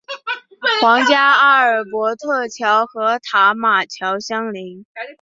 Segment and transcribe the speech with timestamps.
[0.81, 4.83] 皇家阿尔伯特桥和塔马桥相邻。